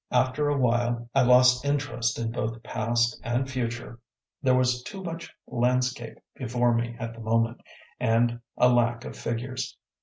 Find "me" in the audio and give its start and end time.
6.73-6.95